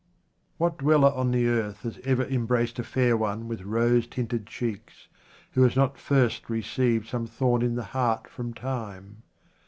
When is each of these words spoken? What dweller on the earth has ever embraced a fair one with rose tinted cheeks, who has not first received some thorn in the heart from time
What 0.57 0.79
dweller 0.79 1.11
on 1.13 1.29
the 1.29 1.47
earth 1.47 1.81
has 1.83 1.99
ever 2.03 2.23
embraced 2.25 2.79
a 2.79 2.83
fair 2.83 3.15
one 3.15 3.47
with 3.47 3.61
rose 3.61 4.07
tinted 4.07 4.47
cheeks, 4.47 5.07
who 5.51 5.61
has 5.61 5.75
not 5.75 5.99
first 5.99 6.49
received 6.49 7.05
some 7.07 7.27
thorn 7.27 7.61
in 7.61 7.75
the 7.75 7.83
heart 7.93 8.27
from 8.27 8.51
time 8.51 9.21